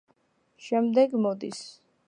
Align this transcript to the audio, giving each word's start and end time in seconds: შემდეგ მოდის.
შემდეგ 0.69 1.15
მოდის. 1.27 1.65